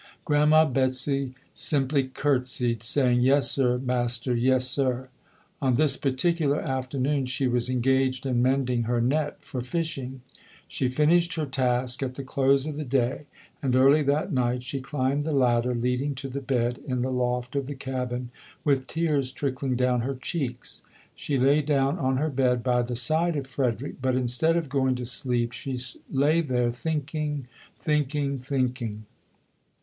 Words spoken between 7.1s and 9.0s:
she was engaged 14] UNSUNG HEROES in mending her